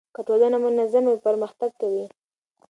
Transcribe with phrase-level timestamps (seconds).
[0.15, 2.05] که ټولنه منظمه وي پرمختګ کوي.